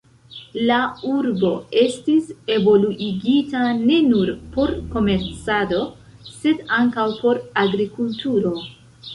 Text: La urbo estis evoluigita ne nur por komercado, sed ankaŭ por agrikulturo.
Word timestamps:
La 0.69 0.77
urbo 1.09 1.49
estis 1.81 2.31
evoluigita 2.55 3.61
ne 3.83 3.99
nur 4.07 4.33
por 4.57 4.73
komercado, 4.95 5.83
sed 6.33 6.65
ankaŭ 6.81 7.09
por 7.23 7.43
agrikulturo. 7.67 8.57